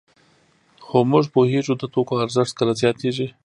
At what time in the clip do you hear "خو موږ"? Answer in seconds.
0.85-1.25